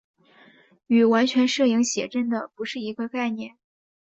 [0.87, 3.59] 与完全摄影写真的不是一个概念。